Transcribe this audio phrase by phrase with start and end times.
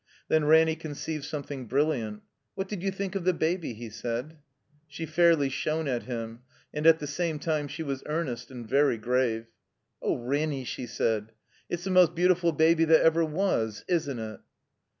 [0.29, 2.23] Then Ranny conceived something brilliant.
[2.55, 4.39] "What did you think of the Baby?" he said.
[4.87, 6.39] She fairly shone at him,
[6.73, 9.45] and at the same time she was earnest and very grave.
[10.01, 11.33] "Oh, Ranny," she said,
[11.69, 14.41] "it's the most beautiful baby that ever was— ^Isn't it?"